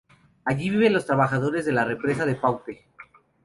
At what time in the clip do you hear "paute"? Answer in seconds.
2.33-2.87